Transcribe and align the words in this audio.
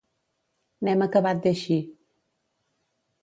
N'hem 0.87 1.03
acabat 1.07 1.43
d'eixir. 1.43 1.79